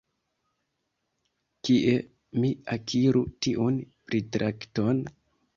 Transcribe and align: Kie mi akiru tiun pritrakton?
Kie 1.67 1.93
mi 2.39 2.51
akiru 2.77 3.23
tiun 3.47 3.81
pritrakton? 4.09 5.07